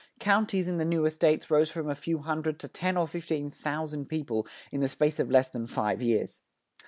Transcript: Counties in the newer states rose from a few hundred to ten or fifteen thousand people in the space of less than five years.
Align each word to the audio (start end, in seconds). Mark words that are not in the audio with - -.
Counties 0.19 0.67
in 0.67 0.77
the 0.79 0.83
newer 0.83 1.11
states 1.11 1.51
rose 1.51 1.69
from 1.69 1.87
a 1.87 1.93
few 1.93 2.17
hundred 2.17 2.59
to 2.61 2.67
ten 2.67 2.97
or 2.97 3.07
fifteen 3.07 3.51
thousand 3.51 4.07
people 4.09 4.47
in 4.71 4.81
the 4.81 4.87
space 4.87 5.19
of 5.19 5.29
less 5.29 5.51
than 5.51 5.67
five 5.67 6.01
years. 6.01 6.41